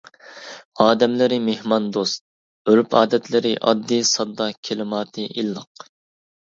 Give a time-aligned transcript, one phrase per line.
[0.85, 2.25] ئادەملىرى مېھماندوست،
[2.71, 5.91] ئۆرپ-ئادەتلىرى ئاددىي-ساددا، كىلىماتى ئىللىق.